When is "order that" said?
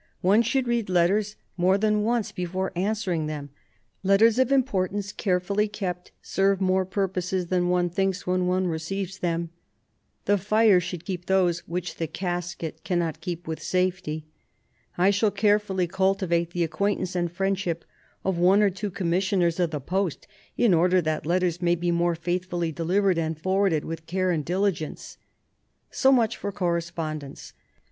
20.73-21.27